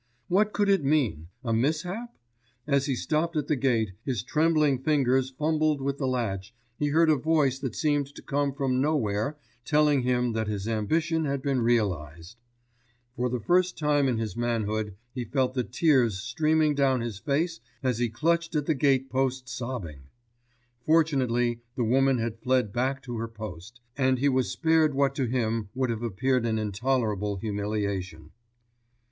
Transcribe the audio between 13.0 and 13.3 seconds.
For